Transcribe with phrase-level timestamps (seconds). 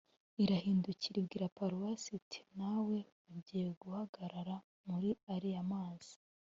[0.43, 2.97] “irahindukira ibwira warupyisi iti: “nawe
[3.37, 4.55] ugiye guhagarara
[4.87, 6.13] muri ariya mazi,